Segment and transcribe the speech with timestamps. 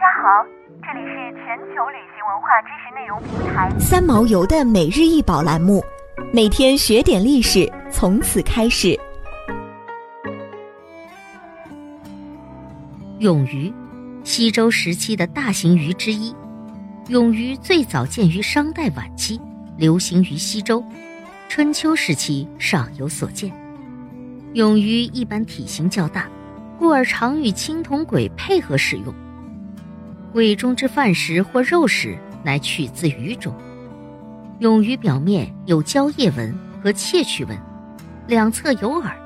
[0.00, 0.42] 家好，
[0.82, 5.84] 这里是全球旅行文化知识内容平台三毛游的每日一宝栏目，
[6.32, 8.98] 每天学点历史，从此开始。
[13.18, 13.70] 永鱼，
[14.24, 16.34] 西周时期的大型鱼之一。
[17.08, 19.38] 永鱼最早见于商代晚期，
[19.76, 20.82] 流行于西周，
[21.50, 23.52] 春秋时期尚有所见。
[24.54, 26.26] 永鱼一般体型较大，
[26.78, 29.14] 故而常与青铜簋配合使用。
[30.32, 33.54] 胃中之饭食或肉食，乃取自鱼中。
[34.60, 37.58] 永鱼表面有蕉叶纹和窃取纹，
[38.26, 39.16] 两侧有耳，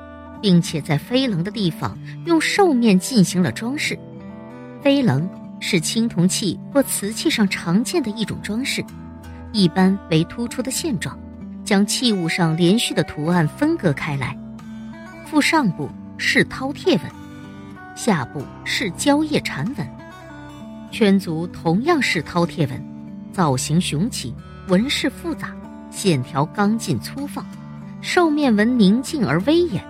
[0.41, 3.99] 并且在飞棱的地方用兽面进行了装饰。
[4.81, 8.83] 飞棱是青铜器或瓷器上常见的一种装饰，
[9.51, 11.17] 一般为突出的线状，
[11.63, 14.35] 将器物上连续的图案分割开来。
[15.25, 17.01] 腹上部是饕餮纹，
[17.95, 19.87] 下部是蕉叶蝉纹，
[20.95, 22.81] 圈足同样是饕餮纹，
[23.33, 24.33] 造型雄奇，
[24.69, 25.53] 纹饰复杂，
[25.91, 27.45] 线条刚劲粗放，
[27.99, 29.83] 兽面纹宁静而威严。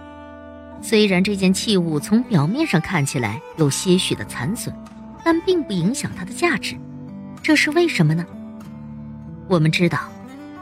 [0.82, 4.76] 虽然这件器物从表面上看起来有些许的残损，
[5.24, 6.76] 但并不影响它的价值。
[7.40, 8.26] 这是为什么呢？
[9.48, 10.10] 我们知道，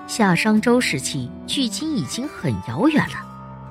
[0.09, 3.15] 夏商周时期距今已经很遥远了。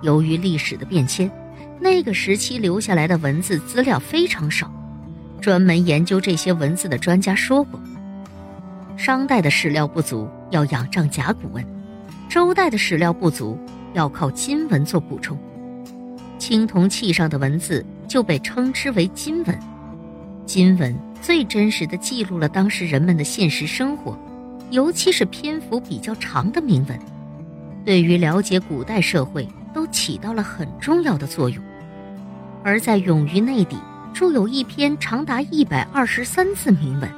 [0.00, 1.30] 由于历史的变迁，
[1.78, 4.72] 那个时期留下来的文字资料非常少。
[5.42, 7.78] 专门研究这些文字的专家说过，
[8.96, 11.62] 商代的史料不足，要仰仗甲骨文；
[12.30, 13.58] 周代的史料不足，
[13.92, 15.36] 要靠金文做补充。
[16.38, 19.58] 青铜器上的文字就被称之为金文。
[20.46, 24.16] 金文最真实的记录了当时人们的现实生活，
[24.70, 26.96] 尤其是篇幅比较长的铭文，
[27.84, 29.46] 对于了解古代社会。
[29.74, 31.64] 都起到了很重要的作用，
[32.62, 33.78] 而在永于内底
[34.12, 37.10] 著有一篇长达一百二十三字铭文。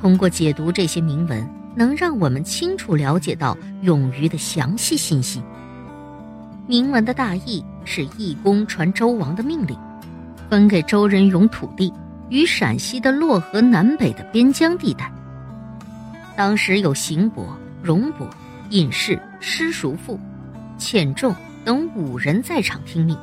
[0.00, 5.42] 通过解读这些铭文，能让我们清楚了解到永于的详细信息。
[6.66, 9.76] 铭文的大意是义公传周王的命令，
[10.48, 11.92] 分给周人永土地
[12.28, 15.10] 与陕西的洛河南北的边疆地带。
[16.36, 18.28] 当时有邢伯、荣伯、
[18.70, 20.18] 尹氏、施叔父、
[20.78, 21.34] 欠仲。
[21.64, 23.16] 等五人在场听命，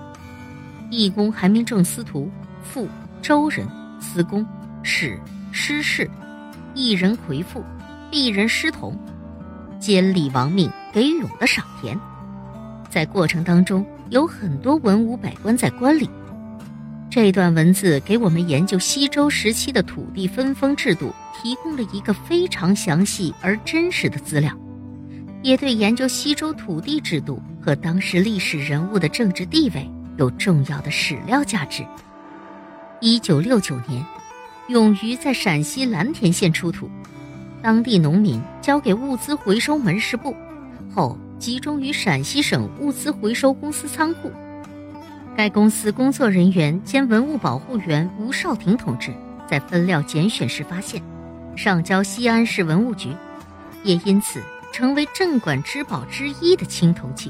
[0.89, 2.27] 义公还命正司徒、
[2.63, 2.87] 傅、
[3.21, 3.67] 周人、
[3.99, 4.45] 司公、
[4.83, 5.19] 史、
[5.51, 6.09] 师事，
[6.73, 7.63] 一人魁父，
[8.11, 8.97] 一人师同，
[9.79, 11.97] 监理王命给勇的赏田。
[12.89, 16.09] 在过程当中，有很多文武百官在观礼。
[17.09, 24.51] 这段文字给我们研究西周时期的土地分封制度提供了一个非常详细而真实的资料。
[25.43, 31.83] 也对研究西周土地制度和当时历史人物的政治地位有重要的史料价值。
[33.03, 34.05] 一九六九年，
[34.67, 36.87] 永鱼在陕西蓝田县出土，
[37.59, 40.35] 当地农民交给物资回收门市部，
[40.93, 44.31] 后集中于陕西省物资回收公司仓库。
[45.35, 49.11] 该公司工作人员兼文物保护员吴少廷同志
[49.49, 51.01] 在分料拣选时发现，
[51.55, 53.09] 上交西安市文物局，
[53.83, 54.39] 也因此。
[54.71, 57.29] 成为镇馆之宝之一的青铜器。